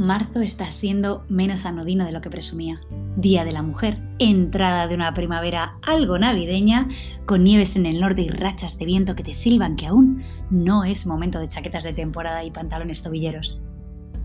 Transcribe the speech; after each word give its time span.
Marzo 0.00 0.40
está 0.40 0.70
siendo 0.70 1.26
menos 1.28 1.66
anodino 1.66 2.06
de 2.06 2.12
lo 2.12 2.22
que 2.22 2.30
presumía. 2.30 2.80
Día 3.16 3.44
de 3.44 3.52
la 3.52 3.62
Mujer, 3.62 3.98
entrada 4.18 4.88
de 4.88 4.94
una 4.94 5.12
primavera 5.12 5.74
algo 5.86 6.18
navideña, 6.18 6.88
con 7.26 7.44
nieves 7.44 7.76
en 7.76 7.84
el 7.84 8.00
norte 8.00 8.22
y 8.22 8.28
rachas 8.30 8.78
de 8.78 8.86
viento 8.86 9.14
que 9.14 9.22
te 9.22 9.34
silban 9.34 9.76
que 9.76 9.86
aún 9.86 10.22
no 10.48 10.84
es 10.84 11.06
momento 11.06 11.38
de 11.38 11.48
chaquetas 11.48 11.84
de 11.84 11.92
temporada 11.92 12.42
y 12.44 12.50
pantalones 12.50 13.02
tobilleros. 13.02 13.60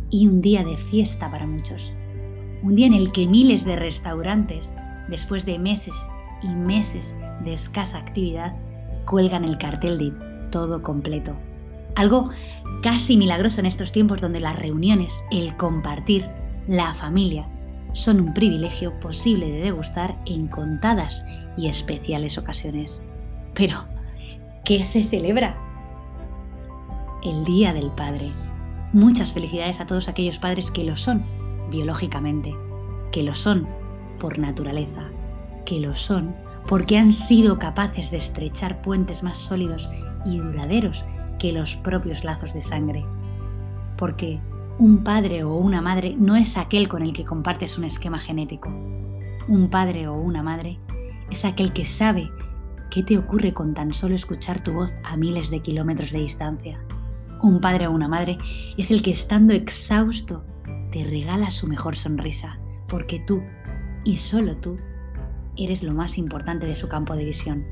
Y 0.09 0.27
un 0.27 0.41
día 0.41 0.63
de 0.63 0.77
fiesta 0.77 1.29
para 1.29 1.45
muchos. 1.45 1.91
Un 2.63 2.75
día 2.75 2.87
en 2.87 2.93
el 2.93 3.11
que 3.11 3.27
miles 3.27 3.65
de 3.65 3.75
restaurantes, 3.75 4.73
después 5.09 5.45
de 5.45 5.59
meses 5.59 5.95
y 6.41 6.47
meses 6.47 7.13
de 7.43 7.53
escasa 7.53 7.97
actividad, 7.97 8.55
cuelgan 9.05 9.45
el 9.45 9.57
cartel 9.57 9.97
de 9.97 10.13
todo 10.51 10.81
completo 10.81 11.35
algo 11.95 12.29
casi 12.81 13.17
milagroso 13.17 13.61
en 13.61 13.65
estos 13.65 13.91
tiempos 13.91 14.21
donde 14.21 14.39
las 14.39 14.57
reuniones, 14.59 15.23
el 15.31 15.55
compartir, 15.55 16.27
la 16.67 16.93
familia, 16.93 17.47
son 17.93 18.19
un 18.19 18.33
privilegio 18.33 18.99
posible 18.99 19.49
de 19.49 19.61
degustar 19.61 20.17
en 20.25 20.47
contadas 20.47 21.23
y 21.57 21.67
especiales 21.67 22.37
ocasiones. 22.37 23.01
Pero, 23.53 23.85
¿qué 24.65 24.83
se 24.83 25.05
celebra? 25.05 25.55
El 27.23 27.45
Día 27.45 27.73
del 27.73 27.91
Padre. 27.91 28.31
Muchas 28.91 29.31
felicidades 29.31 29.79
a 29.79 29.85
todos 29.85 30.09
aquellos 30.09 30.37
padres 30.37 30.71
que 30.71 30.83
lo 30.83 30.97
son 30.97 31.25
biológicamente, 31.71 32.53
que 33.11 33.23
lo 33.23 33.35
son 33.35 33.67
por 34.19 34.37
naturaleza, 34.37 35.09
que 35.65 35.79
lo 35.79 35.95
son 35.95 36.35
porque 36.67 36.97
han 36.97 37.13
sido 37.13 37.59
capaces 37.59 38.11
de 38.11 38.17
estrechar 38.17 38.81
puentes 38.81 39.23
más 39.23 39.37
sólidos 39.37 39.89
y 40.25 40.37
duraderos 40.37 41.05
que 41.39 41.51
los 41.51 41.75
propios 41.77 42.23
lazos 42.23 42.53
de 42.53 42.61
sangre. 42.61 43.05
Porque 43.97 44.39
un 44.79 45.03
padre 45.03 45.43
o 45.43 45.53
una 45.55 45.81
madre 45.81 46.15
no 46.17 46.35
es 46.35 46.57
aquel 46.57 46.87
con 46.87 47.03
el 47.03 47.13
que 47.13 47.25
compartes 47.25 47.77
un 47.77 47.83
esquema 47.83 48.17
genético. 48.17 48.69
Un 49.47 49.69
padre 49.69 50.07
o 50.07 50.15
una 50.15 50.41
madre 50.41 50.79
es 51.29 51.45
aquel 51.45 51.71
que 51.71 51.85
sabe 51.85 52.29
qué 52.89 53.03
te 53.03 53.17
ocurre 53.17 53.53
con 53.53 53.73
tan 53.73 53.93
solo 53.93 54.15
escuchar 54.15 54.63
tu 54.63 54.73
voz 54.73 54.91
a 55.03 55.17
miles 55.17 55.49
de 55.49 55.61
kilómetros 55.61 56.11
de 56.11 56.19
distancia. 56.19 56.79
Un 57.41 57.61
padre 57.61 57.87
o 57.87 57.91
una 57.91 58.07
madre 58.07 58.37
es 58.77 58.89
el 58.91 59.01
que 59.01 59.11
estando 59.11 59.53
exhausto 59.53 60.43
te 60.91 61.03
regala 61.03 61.51
su 61.51 61.67
mejor 61.67 61.95
sonrisa, 61.95 62.57
porque 62.87 63.19
tú, 63.19 63.41
y 64.03 64.15
solo 64.15 64.57
tú, 64.57 64.77
eres 65.57 65.83
lo 65.83 65.93
más 65.93 66.17
importante 66.17 66.65
de 66.65 66.75
su 66.75 66.87
campo 66.87 67.15
de 67.15 67.25
visión. 67.25 67.65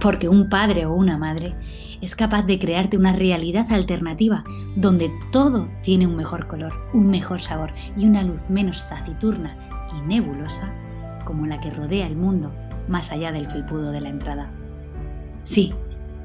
Porque 0.00 0.28
un 0.28 0.48
padre 0.48 0.86
o 0.86 0.94
una 0.94 1.16
madre 1.16 1.54
es 2.00 2.14
capaz 2.14 2.42
de 2.42 2.58
crearte 2.58 2.96
una 2.96 3.14
realidad 3.14 3.66
alternativa 3.72 4.44
donde 4.76 5.10
todo 5.32 5.68
tiene 5.82 6.06
un 6.06 6.16
mejor 6.16 6.46
color, 6.46 6.72
un 6.92 7.08
mejor 7.08 7.40
sabor 7.40 7.72
y 7.96 8.04
una 8.04 8.22
luz 8.22 8.42
menos 8.50 8.86
taciturna 8.88 9.56
y 9.96 10.06
nebulosa 10.06 10.72
como 11.24 11.46
la 11.46 11.60
que 11.60 11.70
rodea 11.70 12.06
el 12.06 12.16
mundo 12.16 12.52
más 12.88 13.10
allá 13.10 13.32
del 13.32 13.48
felpudo 13.48 13.90
de 13.90 14.00
la 14.00 14.10
entrada. 14.10 14.50
Sí, 15.44 15.72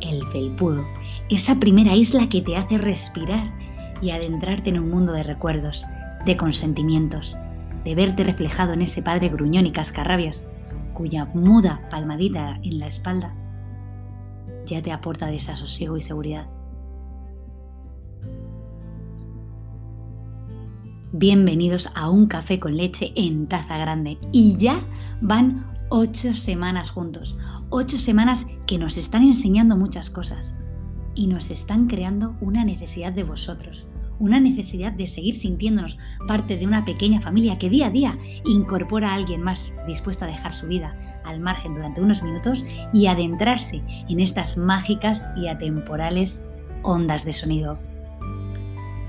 el 0.01 0.25
felpudo, 0.27 0.85
esa 1.29 1.59
primera 1.59 1.95
isla 1.95 2.27
que 2.27 2.41
te 2.41 2.57
hace 2.57 2.77
respirar 2.77 3.51
y 4.01 4.11
adentrarte 4.11 4.69
en 4.69 4.79
un 4.79 4.89
mundo 4.89 5.13
de 5.13 5.23
recuerdos, 5.23 5.85
de 6.25 6.37
consentimientos, 6.37 7.35
de 7.83 7.95
verte 7.95 8.23
reflejado 8.23 8.73
en 8.73 8.81
ese 8.81 9.01
padre 9.01 9.29
gruñón 9.29 9.65
y 9.65 9.71
cascarrabias, 9.71 10.47
cuya 11.01 11.25
muda 11.33 11.81
palmadita 11.89 12.59
en 12.61 12.77
la 12.77 12.85
espalda 12.85 13.33
ya 14.67 14.83
te 14.83 14.91
aporta 14.91 15.25
desasosiego 15.25 15.97
y 15.97 16.01
seguridad. 16.01 16.47
Bienvenidos 21.11 21.89
a 21.95 22.11
un 22.11 22.27
café 22.27 22.59
con 22.59 22.77
leche 22.77 23.13
en 23.15 23.47
taza 23.47 23.79
grande. 23.79 24.19
Y 24.31 24.57
ya 24.57 24.79
van 25.21 25.65
ocho 25.89 26.35
semanas 26.35 26.91
juntos. 26.91 27.35
Ocho 27.71 27.97
semanas 27.97 28.45
que 28.67 28.77
nos 28.77 28.97
están 28.97 29.23
enseñando 29.23 29.77
muchas 29.77 30.11
cosas. 30.11 30.55
Y 31.15 31.25
nos 31.25 31.49
están 31.49 31.87
creando 31.87 32.35
una 32.41 32.63
necesidad 32.63 33.11
de 33.11 33.23
vosotros. 33.23 33.87
Una 34.21 34.39
necesidad 34.39 34.91
de 34.91 35.07
seguir 35.07 35.35
sintiéndonos 35.35 35.97
parte 36.27 36.55
de 36.55 36.67
una 36.67 36.85
pequeña 36.85 37.19
familia 37.21 37.57
que 37.57 37.71
día 37.71 37.87
a 37.87 37.89
día 37.89 38.17
incorpora 38.45 39.09
a 39.09 39.15
alguien 39.15 39.41
más 39.41 39.65
dispuesto 39.87 40.25
a 40.25 40.27
dejar 40.27 40.53
su 40.53 40.67
vida, 40.67 40.95
al 41.25 41.39
margen 41.39 41.73
durante 41.73 42.01
unos 42.01 42.21
minutos 42.21 42.63
y 42.93 43.07
adentrarse 43.07 43.81
en 44.07 44.19
estas 44.19 44.57
mágicas 44.57 45.31
y 45.35 45.47
atemporales 45.47 46.45
ondas 46.83 47.25
de 47.25 47.33
sonido. 47.33 47.79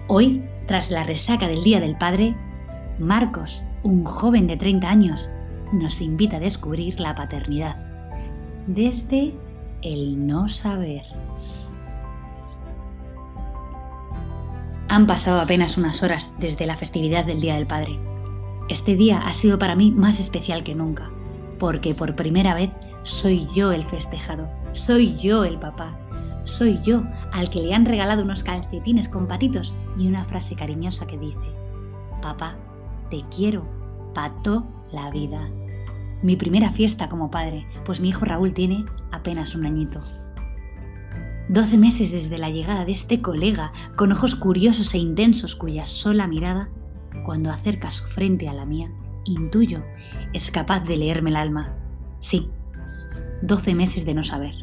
Hoy, 0.09 0.43
tras 0.67 0.91
la 0.91 1.05
resaca 1.05 1.47
del 1.47 1.62
Día 1.62 1.79
del 1.79 1.99
Padre, 1.99 2.34
Marcos, 2.99 3.62
un 3.83 4.05
joven 4.05 4.47
de 4.47 4.56
30 4.56 4.89
años, 4.89 5.31
nos 5.75 6.00
invita 6.00 6.39
a 6.39 6.41
descubrir 6.41 6.99
la 6.99 7.15
paternidad 7.15 7.77
desde 8.67 9.34
el 9.83 10.27
no 10.27 10.49
saber. 10.49 11.03
Han 14.93 15.07
pasado 15.07 15.41
apenas 15.41 15.79
unas 15.79 16.03
horas 16.03 16.35
desde 16.39 16.67
la 16.67 16.77
festividad 16.77 17.25
del 17.25 17.41
Día 17.41 17.55
del 17.55 17.67
Padre. 17.67 17.99
Este 18.69 18.95
día 18.95 19.21
ha 19.21 19.33
sido 19.33 19.59
para 19.59 19.75
mí 19.75 19.91
más 19.91 20.21
especial 20.21 20.65
que 20.65 20.75
nunca 20.75 21.11
porque 21.63 21.95
por 21.95 22.17
primera 22.17 22.55
vez 22.55 22.71
soy 23.05 23.47
yo 23.55 23.71
el 23.71 23.85
festejado, 23.85 24.51
soy 24.73 25.17
yo 25.17 25.45
el 25.45 25.61
papá, 25.61 25.97
soy 26.43 26.81
yo 26.83 27.05
al 27.33 27.51
que 27.51 27.63
le 27.63 27.73
han 27.73 27.87
regalado 27.87 28.25
unos 28.25 28.43
calcetines 28.43 29.09
con 29.09 29.29
patitos 29.29 29.73
y 29.97 30.09
una 30.09 30.25
frase 30.25 30.57
cariñosa 30.57 31.07
que 31.07 31.17
dice, 31.17 31.39
papá, 32.21 32.57
te 33.11 33.23
quiero, 33.35 33.65
pato 34.13 34.67
la 34.91 35.09
vida. 35.11 35.49
Mi 36.21 36.35
primera 36.35 36.73
fiesta 36.73 37.09
como 37.09 37.31
padre, 37.31 37.65
pues 37.85 38.01
mi 38.01 38.09
hijo 38.09 38.25
Raúl 38.25 38.53
tiene 38.53 38.85
apenas 39.13 39.55
un 39.55 39.65
añito. 39.65 40.01
Doce 41.49 41.77
meses 41.77 42.13
desde 42.13 42.39
la 42.39 42.51
llegada 42.51 42.85
de 42.85 42.93
este 42.93 43.21
colega, 43.21 43.73
con 43.97 44.13
ojos 44.13 44.37
curiosos 44.37 44.95
e 44.95 44.99
intensos 44.99 45.57
cuya 45.57 45.87
sola 45.87 46.27
mirada, 46.27 46.69
cuando 47.25 47.51
acerca 47.51 47.91
su 47.91 48.05
frente 48.05 48.49
a 48.49 48.55
la 48.55 48.65
mía, 48.65 48.91
intuyo, 49.25 49.83
es 50.33 50.51
capaz 50.51 50.81
de 50.81 50.97
leerme 50.97 51.31
el 51.31 51.37
alma. 51.37 51.75
Sí, 52.21 52.49
12 53.43 53.75
meses 53.75 54.07
de 54.07 54.15
no 54.15 54.23
saber. 54.23 54.55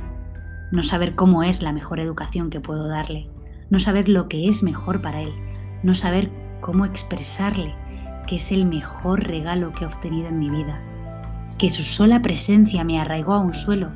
No 0.71 0.83
saber 0.83 1.15
cómo 1.15 1.43
es 1.43 1.61
la 1.61 1.73
mejor 1.73 1.99
educación 1.99 2.49
que 2.49 2.61
puedo 2.61 2.87
darle. 2.87 3.29
No 3.69 3.79
saber 3.79 4.07
lo 4.07 4.29
que 4.29 4.47
es 4.47 4.63
mejor 4.63 5.01
para 5.01 5.21
él. 5.21 5.33
No 5.83 5.95
saber 5.95 6.31
cómo 6.61 6.85
expresarle 6.85 7.75
que 8.25 8.37
es 8.37 8.51
el 8.51 8.65
mejor 8.65 9.23
regalo 9.23 9.73
que 9.73 9.83
he 9.83 9.87
obtenido 9.87 10.27
en 10.27 10.39
mi 10.39 10.49
vida. 10.49 10.79
Que 11.57 11.69
su 11.69 11.81
sola 11.81 12.21
presencia 12.21 12.83
me 12.83 12.99
arraigó 12.99 13.33
a 13.33 13.39
un 13.39 13.53
suelo 13.53 13.89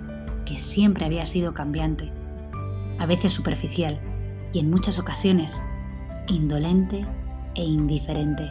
que 0.46 0.58
siempre 0.58 1.06
había 1.06 1.26
sido 1.26 1.54
cambiante. 1.54 2.12
A 3.00 3.06
veces 3.06 3.34
superficial 3.34 4.00
y 4.54 4.60
en 4.60 4.70
muchas 4.70 5.00
ocasiones 5.00 5.64
indolente 6.28 7.06
e 7.56 7.64
indiferente. 7.64 8.50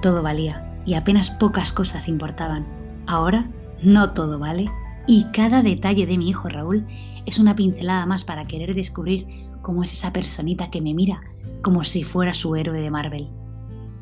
Todo 0.00 0.22
valía 0.22 0.80
y 0.84 0.94
apenas 0.94 1.30
pocas 1.30 1.72
cosas 1.72 2.08
importaban. 2.08 2.66
Ahora 3.06 3.50
no 3.82 4.12
todo 4.12 4.38
vale 4.38 4.70
y 5.06 5.24
cada 5.32 5.62
detalle 5.62 6.06
de 6.06 6.18
mi 6.18 6.28
hijo 6.28 6.48
Raúl 6.48 6.86
es 7.26 7.38
una 7.38 7.56
pincelada 7.56 8.06
más 8.06 8.24
para 8.24 8.46
querer 8.46 8.74
descubrir 8.74 9.26
cómo 9.60 9.82
es 9.82 9.92
esa 9.92 10.12
personita 10.12 10.70
que 10.70 10.80
me 10.80 10.94
mira 10.94 11.20
como 11.62 11.84
si 11.84 12.02
fuera 12.02 12.34
su 12.34 12.54
héroe 12.56 12.80
de 12.80 12.90
Marvel 12.90 13.28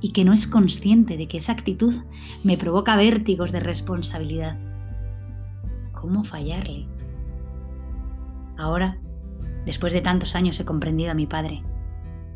y 0.00 0.12
que 0.12 0.24
no 0.24 0.32
es 0.32 0.46
consciente 0.46 1.16
de 1.16 1.28
que 1.28 1.38
esa 1.38 1.52
actitud 1.52 1.94
me 2.42 2.56
provoca 2.56 2.96
vértigos 2.96 3.52
de 3.52 3.60
responsabilidad. 3.60 4.58
¿Cómo 5.92 6.24
fallarle? 6.24 6.86
Ahora, 8.56 8.98
después 9.66 9.92
de 9.92 10.00
tantos 10.00 10.34
años, 10.34 10.58
he 10.60 10.64
comprendido 10.64 11.10
a 11.10 11.14
mi 11.14 11.26
padre. 11.26 11.62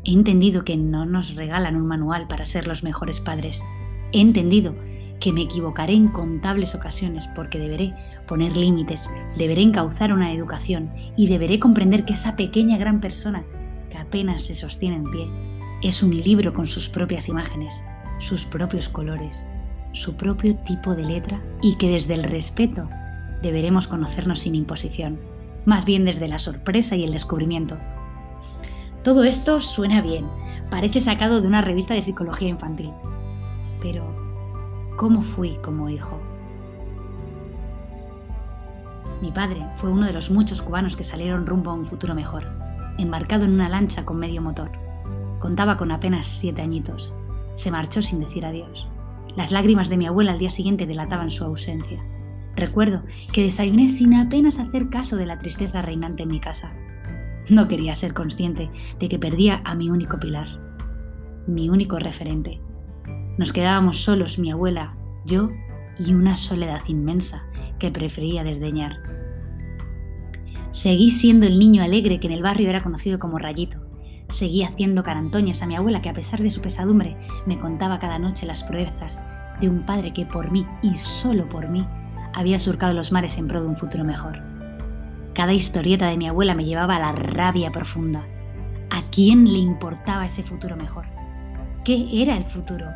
He 0.03 0.13
entendido 0.13 0.63
que 0.63 0.77
no 0.77 1.05
nos 1.05 1.35
regalan 1.35 1.75
un 1.75 1.87
manual 1.87 2.27
para 2.27 2.45
ser 2.45 2.67
los 2.67 2.83
mejores 2.83 3.19
padres, 3.21 3.61
He 4.15 4.21
entendido 4.21 4.73
que 5.19 5.33
me 5.33 5.41
equivocaré 5.41 5.93
en 5.93 6.07
contables 6.07 6.73
ocasiones 6.73 7.27
porque 7.35 7.59
deberé 7.59 7.93
poner 8.27 8.55
límites, 8.55 9.09
deberé 9.37 9.61
encauzar 9.61 10.13
una 10.13 10.31
educación 10.31 10.89
y 11.17 11.27
deberé 11.27 11.59
comprender 11.59 12.05
que 12.05 12.13
esa 12.13 12.37
pequeña 12.37 12.77
gran 12.77 13.01
persona 13.01 13.43
que 13.89 13.97
apenas 13.97 14.43
se 14.43 14.53
sostiene 14.53 14.95
en 14.95 15.11
pie 15.11 15.29
es 15.81 16.01
un 16.01 16.15
libro 16.15 16.53
con 16.53 16.65
sus 16.65 16.87
propias 16.87 17.27
imágenes, 17.27 17.73
sus 18.19 18.45
propios 18.45 18.87
colores, 18.87 19.45
su 19.91 20.15
propio 20.15 20.55
tipo 20.59 20.95
de 20.95 21.03
letra 21.03 21.41
y 21.61 21.75
que 21.75 21.89
desde 21.89 22.13
el 22.13 22.23
respeto 22.23 22.87
deberemos 23.41 23.87
conocernos 23.87 24.39
sin 24.39 24.55
imposición, 24.55 25.19
más 25.65 25.85
bien 25.85 26.05
desde 26.05 26.27
la 26.27 26.39
sorpresa 26.39 26.95
y 26.95 27.03
el 27.03 27.11
descubrimiento. 27.11 27.77
Todo 29.03 29.23
esto 29.23 29.59
suena 29.59 30.01
bien, 30.01 30.25
parece 30.69 30.99
sacado 30.99 31.41
de 31.41 31.47
una 31.47 31.61
revista 31.61 31.93
de 31.93 32.01
psicología 32.01 32.49
infantil, 32.49 32.91
pero 33.81 34.05
¿cómo 34.97 35.21
fui 35.21 35.57
como 35.57 35.89
hijo? 35.89 36.19
Mi 39.21 39.31
padre 39.31 39.63
fue 39.77 39.91
uno 39.91 40.05
de 40.05 40.13
los 40.13 40.29
muchos 40.29 40.61
cubanos 40.61 40.95
que 40.95 41.03
salieron 41.03 41.45
rumbo 41.45 41.71
a 41.71 41.75
un 41.75 41.85
futuro 41.85 42.13
mejor, 42.13 42.45
embarcado 42.97 43.45
en 43.45 43.51
una 43.51 43.69
lancha 43.69 44.05
con 44.05 44.17
medio 44.17 44.41
motor. 44.41 44.71
Contaba 45.39 45.77
con 45.77 45.91
apenas 45.91 46.27
siete 46.27 46.61
añitos. 46.61 47.13
Se 47.55 47.71
marchó 47.71 48.01
sin 48.01 48.19
decir 48.19 48.45
adiós. 48.45 48.87
Las 49.35 49.51
lágrimas 49.51 49.89
de 49.89 49.97
mi 49.97 50.05
abuela 50.05 50.33
al 50.33 50.39
día 50.39 50.51
siguiente 50.51 50.85
delataban 50.85 51.31
su 51.31 51.43
ausencia. 51.43 52.03
Recuerdo 52.55 53.03
que 53.33 53.43
desayuné 53.43 53.89
sin 53.89 54.13
apenas 54.13 54.59
hacer 54.59 54.89
caso 54.89 55.17
de 55.17 55.25
la 55.25 55.39
tristeza 55.39 55.81
reinante 55.81 56.23
en 56.23 56.29
mi 56.29 56.39
casa. 56.39 56.71
No 57.49 57.67
quería 57.67 57.93
ser 57.95 58.13
consciente 58.13 58.69
de 58.99 59.09
que 59.09 59.19
perdía 59.19 59.61
a 59.65 59.75
mi 59.75 59.89
único 59.89 60.19
pilar, 60.19 60.47
mi 61.47 61.69
único 61.69 61.99
referente. 61.99 62.61
Nos 63.37 63.51
quedábamos 63.51 64.03
solos, 64.03 64.39
mi 64.39 64.51
abuela, 64.51 64.95
yo 65.25 65.49
y 65.99 66.13
una 66.13 66.35
soledad 66.37 66.81
inmensa 66.87 67.43
que 67.77 67.91
prefería 67.91 68.43
desdeñar. 68.43 68.97
Seguí 70.71 71.11
siendo 71.11 71.45
el 71.45 71.59
niño 71.59 71.83
alegre 71.83 72.19
que 72.19 72.27
en 72.27 72.33
el 72.33 72.43
barrio 72.43 72.69
era 72.69 72.83
conocido 72.83 73.19
como 73.19 73.37
Rayito. 73.37 73.79
Seguí 74.29 74.63
haciendo 74.63 75.03
carantoñas 75.03 75.61
a 75.61 75.67
mi 75.67 75.75
abuela 75.75 76.01
que 76.01 76.09
a 76.09 76.13
pesar 76.13 76.41
de 76.41 76.49
su 76.49 76.61
pesadumbre 76.61 77.17
me 77.45 77.59
contaba 77.59 77.99
cada 77.99 78.17
noche 78.17 78.45
las 78.45 78.63
proezas 78.63 79.21
de 79.61 79.69
un 79.69 79.85
padre 79.85 80.13
que 80.13 80.25
por 80.25 80.51
mí 80.51 80.65
y 80.81 80.97
solo 80.99 81.47
por 81.47 81.69
mí 81.69 81.85
había 82.35 82.59
surcado 82.59 82.93
los 82.93 83.13
mares 83.13 83.37
en 83.37 83.47
pro 83.47 83.61
de 83.61 83.67
un 83.67 83.77
futuro 83.77 84.03
mejor. 84.03 84.41
Cada 85.33 85.53
historieta 85.53 86.07
de 86.07 86.17
mi 86.17 86.27
abuela 86.27 86.53
me 86.53 86.65
llevaba 86.65 86.97
a 86.97 86.99
la 86.99 87.11
rabia 87.13 87.71
profunda. 87.71 88.23
¿A 88.89 89.03
quién 89.09 89.51
le 89.51 89.57
importaba 89.57 90.25
ese 90.25 90.43
futuro 90.43 90.75
mejor? 90.75 91.05
¿Qué 91.85 92.21
era 92.21 92.35
el 92.35 92.43
futuro? 92.43 92.87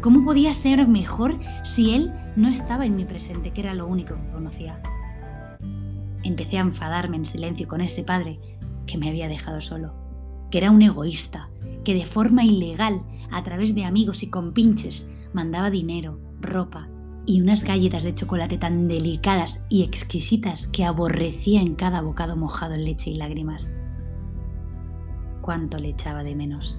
¿Cómo 0.00 0.24
podía 0.24 0.52
ser 0.54 0.88
mejor 0.88 1.38
si 1.62 1.94
él 1.94 2.12
no 2.34 2.48
estaba 2.48 2.84
en 2.84 2.96
mi 2.96 3.04
presente, 3.04 3.52
que 3.52 3.60
era 3.60 3.74
lo 3.74 3.86
único 3.86 4.16
que 4.16 4.32
conocía? 4.32 4.80
Empecé 6.24 6.58
a 6.58 6.62
enfadarme 6.62 7.16
en 7.16 7.24
silencio 7.24 7.68
con 7.68 7.80
ese 7.80 8.02
padre 8.02 8.40
que 8.86 8.98
me 8.98 9.08
había 9.08 9.28
dejado 9.28 9.60
solo, 9.60 9.94
que 10.50 10.58
era 10.58 10.72
un 10.72 10.82
egoísta, 10.82 11.48
que 11.84 11.94
de 11.94 12.06
forma 12.06 12.44
ilegal, 12.44 13.02
a 13.30 13.44
través 13.44 13.72
de 13.74 13.84
amigos 13.84 14.24
y 14.24 14.30
compinches, 14.30 15.08
mandaba 15.32 15.70
dinero, 15.70 16.18
ropa 16.40 16.88
y 17.26 17.40
unas 17.40 17.64
galletas 17.64 18.02
de 18.02 18.14
chocolate 18.14 18.58
tan 18.58 18.88
delicadas 18.88 19.64
y 19.68 19.82
exquisitas 19.82 20.66
que 20.68 20.84
aborrecía 20.84 21.60
en 21.60 21.74
cada 21.74 22.00
bocado 22.00 22.36
mojado 22.36 22.74
en 22.74 22.84
leche 22.84 23.10
y 23.10 23.16
lágrimas. 23.16 23.72
Cuánto 25.40 25.78
le 25.78 25.90
echaba 25.90 26.22
de 26.22 26.34
menos 26.34 26.78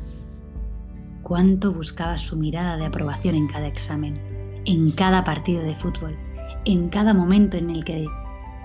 cuánto 1.31 1.71
buscaba 1.71 2.17
su 2.17 2.35
mirada 2.35 2.77
de 2.77 2.85
aprobación 2.85 3.35
en 3.35 3.47
cada 3.47 3.67
examen, 3.67 4.19
en 4.65 4.91
cada 4.91 5.23
partido 5.23 5.63
de 5.63 5.75
fútbol, 5.75 6.17
en 6.65 6.89
cada 6.89 7.13
momento 7.13 7.57
en 7.57 7.69
el 7.69 7.83
que 7.83 8.05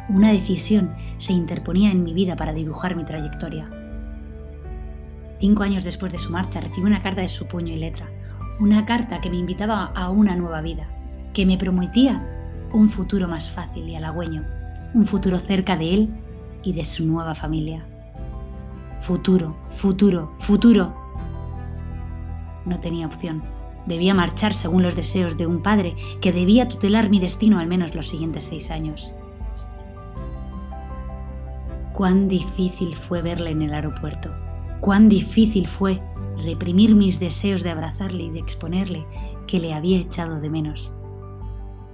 una 0.08 0.32
decisión 0.32 0.94
se 1.16 1.32
interponía 1.32 1.90
en 1.90 2.02
mi 2.02 2.14
vida 2.14 2.36
para 2.36 2.52
dibujar 2.52 2.96
mi 2.96 3.04
trayectoria. 3.04 3.70
Cinco 5.40 5.62
años 5.62 5.84
después 5.84 6.12
de 6.12 6.18
su 6.18 6.32
marcha 6.32 6.60
recibí 6.60 6.86
una 6.86 7.02
carta 7.02 7.20
de 7.20 7.28
su 7.28 7.46
puño 7.46 7.72
y 7.72 7.76
letra, 7.76 8.08
una 8.58 8.84
carta 8.86 9.20
que 9.20 9.30
me 9.30 9.36
invitaba 9.36 9.92
a 9.94 10.10
una 10.10 10.34
nueva 10.34 10.60
vida, 10.62 10.88
que 11.36 11.44
me 11.44 11.58
prometía 11.58 12.18
un 12.72 12.88
futuro 12.88 13.28
más 13.28 13.50
fácil 13.50 13.86
y 13.86 13.94
halagüeño, 13.94 14.42
un 14.94 15.06
futuro 15.06 15.38
cerca 15.38 15.76
de 15.76 15.92
él 15.92 16.08
y 16.62 16.72
de 16.72 16.82
su 16.82 17.04
nueva 17.04 17.34
familia. 17.34 17.84
Futuro, 19.02 19.54
futuro, 19.72 20.32
futuro, 20.38 20.94
no 22.64 22.80
tenía 22.80 23.06
opción. 23.06 23.42
Debía 23.84 24.14
marchar 24.14 24.54
según 24.54 24.82
los 24.82 24.96
deseos 24.96 25.36
de 25.36 25.46
un 25.46 25.62
padre 25.62 25.94
que 26.22 26.32
debía 26.32 26.70
tutelar 26.70 27.10
mi 27.10 27.20
destino 27.20 27.58
al 27.58 27.66
menos 27.66 27.94
los 27.94 28.08
siguientes 28.08 28.44
seis 28.44 28.70
años. 28.70 29.12
Cuán 31.92 32.28
difícil 32.28 32.96
fue 32.96 33.20
verle 33.20 33.50
en 33.50 33.60
el 33.60 33.74
aeropuerto. 33.74 34.30
Cuán 34.80 35.10
difícil 35.10 35.68
fue 35.68 36.00
reprimir 36.42 36.94
mis 36.94 37.20
deseos 37.20 37.62
de 37.62 37.72
abrazarle 37.72 38.22
y 38.22 38.30
de 38.30 38.38
exponerle 38.38 39.04
que 39.46 39.60
le 39.60 39.74
había 39.74 39.98
echado 39.98 40.40
de 40.40 40.48
menos. 40.48 40.90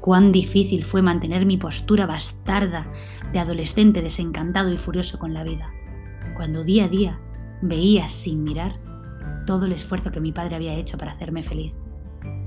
Cuán 0.02 0.32
difícil 0.32 0.84
fue 0.84 1.00
mantener 1.00 1.46
mi 1.46 1.56
postura 1.56 2.06
bastarda 2.06 2.88
de 3.32 3.38
adolescente 3.38 4.02
desencantado 4.02 4.72
y 4.72 4.76
furioso 4.76 5.20
con 5.20 5.32
la 5.32 5.44
vida, 5.44 5.70
cuando 6.34 6.64
día 6.64 6.86
a 6.86 6.88
día 6.88 7.20
veía 7.62 8.08
sin 8.08 8.42
mirar 8.42 8.80
todo 9.46 9.66
el 9.66 9.72
esfuerzo 9.72 10.10
que 10.10 10.18
mi 10.18 10.32
padre 10.32 10.56
había 10.56 10.74
hecho 10.74 10.98
para 10.98 11.12
hacerme 11.12 11.44
feliz. 11.44 11.72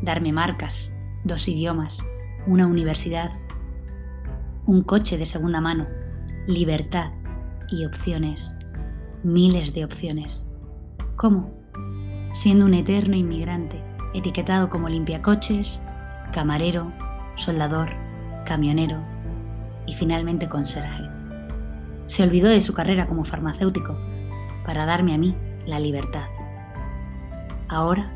Darme 0.02 0.34
marcas, 0.34 0.92
dos 1.24 1.48
idiomas, 1.48 2.04
una 2.46 2.68
universidad, 2.68 3.32
un 4.66 4.84
coche 4.84 5.18
de 5.18 5.26
segunda 5.26 5.62
mano, 5.62 5.88
libertad 6.48 7.14
y 7.70 7.86
opciones, 7.86 8.54
miles 9.24 9.74
de 9.74 9.86
opciones. 9.86 10.46
¿Cómo? 11.16 11.54
Siendo 12.34 12.66
un 12.66 12.74
eterno 12.74 13.16
inmigrante, 13.16 13.82
etiquetado 14.14 14.70
como 14.70 14.90
limpiacoches, 14.90 15.82
camarero, 16.34 16.92
soldador, 17.36 17.90
camionero 18.46 18.98
y 19.86 19.94
finalmente 19.94 20.50
conserje. 20.50 21.04
Se 22.08 22.24
olvidó 22.24 22.50
de 22.50 22.62
su 22.62 22.74
carrera 22.74 23.08
como 23.08 23.26
farmacéutico 23.26 23.98
para 24.66 24.86
darme 24.86 25.14
a 25.14 25.18
mí 25.18 25.36
la 25.66 25.80
libertad. 25.80 26.28
Ahora 27.68 28.12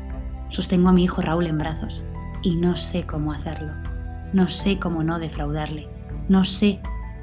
sostengo 0.48 0.88
a 0.88 0.92
mi 0.92 1.04
hijo 1.04 1.22
Raúl 1.22 1.46
en 1.46 1.58
brazos 1.58 2.04
y 2.42 2.56
no 2.56 2.76
sé 2.76 3.04
cómo 3.04 3.32
hacerlo. 3.32 3.72
No 4.32 4.48
sé 4.48 4.78
cómo 4.78 5.02
no 5.02 5.18
defraudarle. 5.18 5.88
No 6.28 6.44
sé 6.44 6.80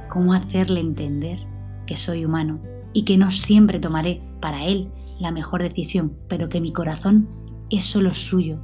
cómo 0.10 0.34
hacerle 0.34 0.82
entender 0.82 1.40
que 1.86 1.98
soy 1.98 2.26
humano 2.26 2.60
y 2.94 3.04
que 3.04 3.18
no 3.18 3.32
siempre 3.32 3.80
tomaré 3.80 4.22
para 4.42 4.66
él 4.66 4.90
la 5.20 5.32
mejor 5.32 5.64
decisión, 5.64 6.14
pero 6.28 6.50
que 6.50 6.62
mi 6.62 6.74
corazón 6.74 7.28
es 7.70 7.86
solo 7.86 8.14
suyo 8.14 8.60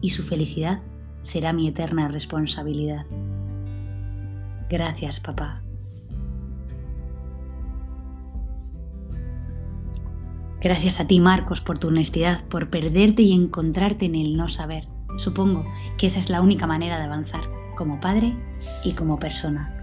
y 0.00 0.10
su 0.10 0.22
felicidad 0.22 0.80
será 1.20 1.52
mi 1.52 1.68
eterna 1.68 2.08
responsabilidad. 2.08 3.06
Gracias, 4.68 5.20
papá. 5.20 5.62
Gracias 10.60 11.00
a 11.00 11.06
ti, 11.06 11.20
Marcos, 11.20 11.62
por 11.62 11.78
tu 11.78 11.88
honestidad, 11.88 12.44
por 12.44 12.68
perderte 12.68 13.22
y 13.22 13.32
encontrarte 13.32 14.04
en 14.04 14.14
el 14.14 14.36
no 14.36 14.48
saber. 14.48 14.86
Supongo 15.16 15.64
que 15.96 16.06
esa 16.06 16.18
es 16.18 16.28
la 16.28 16.42
única 16.42 16.66
manera 16.66 16.98
de 16.98 17.04
avanzar, 17.04 17.40
como 17.76 17.98
padre 17.98 18.34
y 18.84 18.92
como 18.92 19.18
persona. 19.18 19.74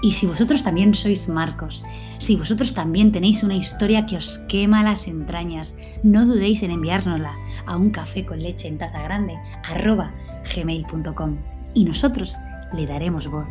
Y 0.00 0.12
si 0.12 0.26
vosotros 0.26 0.62
también 0.62 0.94
sois 0.94 1.28
Marcos, 1.28 1.84
si 2.18 2.36
vosotros 2.36 2.72
también 2.74 3.12
tenéis 3.12 3.42
una 3.42 3.54
historia 3.54 4.06
que 4.06 4.16
os 4.16 4.38
quema 4.48 4.82
las 4.82 5.06
entrañas, 5.06 5.74
no 6.02 6.24
dudéis 6.24 6.62
en 6.62 6.70
enviárnosla 6.70 7.34
a 7.66 7.76
un 7.76 7.90
café 7.90 8.24
con 8.24 8.42
leche 8.42 8.68
en 8.68 8.78
taza 8.78 9.02
grande, 9.02 9.36
arroba 9.64 10.12
gmail.com. 10.54 11.36
Y 11.74 11.84
nosotros 11.84 12.36
le 12.72 12.86
daremos 12.86 13.28
voz, 13.28 13.46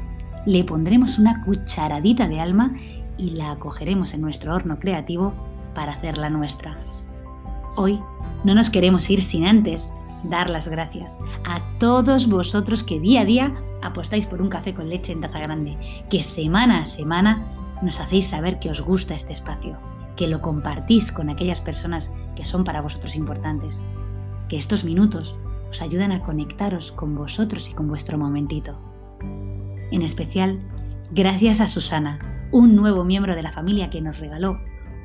le 0.45 0.63
pondremos 0.63 1.17
una 1.17 1.43
cucharadita 1.43 2.27
de 2.27 2.39
alma 2.39 2.73
y 3.17 3.31
la 3.31 3.51
acogeremos 3.51 4.13
en 4.13 4.21
nuestro 4.21 4.53
horno 4.53 4.79
creativo 4.79 5.33
para 5.73 5.93
hacerla 5.93 6.29
nuestra. 6.29 6.77
Hoy 7.75 7.99
no 8.43 8.55
nos 8.55 8.69
queremos 8.69 9.09
ir 9.09 9.23
sin 9.23 9.45
antes 9.45 9.91
dar 10.23 10.49
las 10.49 10.67
gracias 10.67 11.17
a 11.45 11.61
todos 11.79 12.27
vosotros 12.27 12.83
que 12.83 12.99
día 12.99 13.21
a 13.21 13.25
día 13.25 13.53
apostáis 13.81 14.27
por 14.27 14.41
un 14.41 14.49
café 14.49 14.73
con 14.73 14.89
leche 14.89 15.13
en 15.13 15.21
taza 15.21 15.39
grande, 15.39 15.77
que 16.09 16.23
semana 16.23 16.81
a 16.81 16.85
semana 16.85 17.43
nos 17.81 17.99
hacéis 17.99 18.27
saber 18.27 18.59
que 18.59 18.69
os 18.69 18.81
gusta 18.81 19.15
este 19.15 19.33
espacio, 19.33 19.77
que 20.15 20.27
lo 20.27 20.41
compartís 20.41 21.11
con 21.11 21.29
aquellas 21.29 21.61
personas 21.61 22.11
que 22.35 22.45
son 22.45 22.63
para 22.63 22.81
vosotros 22.81 23.15
importantes, 23.15 23.81
que 24.49 24.57
estos 24.57 24.83
minutos 24.83 25.35
os 25.71 25.81
ayudan 25.81 26.11
a 26.11 26.21
conectaros 26.21 26.91
con 26.91 27.15
vosotros 27.15 27.67
y 27.69 27.73
con 27.73 27.87
vuestro 27.87 28.17
momentito. 28.17 28.77
En 29.91 30.03
especial, 30.03 30.59
gracias 31.11 31.61
a 31.61 31.67
Susana, 31.67 32.19
un 32.51 32.75
nuevo 32.75 33.03
miembro 33.03 33.35
de 33.35 33.41
la 33.41 33.51
familia 33.51 33.89
que 33.89 34.01
nos 34.01 34.19
regaló 34.19 34.59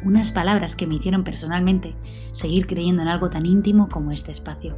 unas 0.04 0.30
palabras 0.30 0.76
que 0.76 0.86
me 0.86 0.96
hicieron 0.96 1.24
personalmente 1.24 1.94
seguir 2.32 2.66
creyendo 2.66 3.02
en 3.02 3.08
algo 3.08 3.30
tan 3.30 3.46
íntimo 3.46 3.88
como 3.88 4.12
este 4.12 4.30
espacio. 4.30 4.76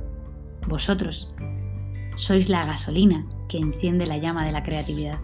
Vosotros 0.69 1.35
sois 2.17 2.49
la 2.49 2.67
gasolina 2.67 3.27
que 3.49 3.59
enciende 3.59 4.07
la 4.07 4.19
llama 4.19 4.45
de 4.45 4.53
la 4.53 4.63
creatividad. 4.63 5.19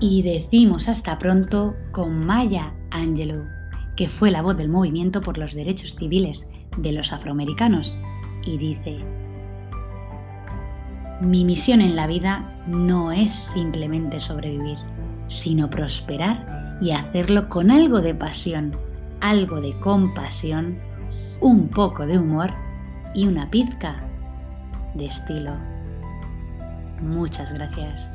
Y 0.00 0.22
decimos 0.22 0.88
hasta 0.88 1.18
pronto 1.18 1.74
con 1.90 2.24
Maya 2.24 2.72
Angelou, 2.90 3.44
que 3.96 4.08
fue 4.08 4.30
la 4.30 4.42
voz 4.42 4.56
del 4.56 4.68
movimiento 4.68 5.20
por 5.20 5.38
los 5.38 5.54
derechos 5.54 5.96
civiles 5.96 6.48
de 6.76 6.92
los 6.92 7.12
afroamericanos, 7.12 7.98
y 8.44 8.56
dice, 8.58 8.98
mi 11.20 11.44
misión 11.44 11.80
en 11.80 11.96
la 11.96 12.06
vida 12.06 12.44
no 12.66 13.12
es 13.12 13.32
simplemente 13.32 14.20
sobrevivir, 14.20 14.78
sino 15.26 15.68
prosperar 15.68 16.78
y 16.80 16.92
hacerlo 16.92 17.48
con 17.48 17.70
algo 17.70 18.00
de 18.00 18.14
pasión 18.14 18.76
algo 19.20 19.60
de 19.60 19.78
compasión, 19.80 20.78
un 21.40 21.68
poco 21.68 22.06
de 22.06 22.18
humor 22.18 22.50
y 23.14 23.26
una 23.26 23.50
pizca 23.50 24.02
de 24.94 25.06
estilo. 25.06 25.52
Muchas 27.00 27.52
gracias. 27.52 28.14